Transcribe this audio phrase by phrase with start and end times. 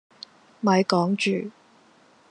[0.61, 1.51] 咪講住